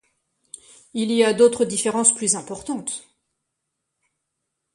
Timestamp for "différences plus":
1.63-2.35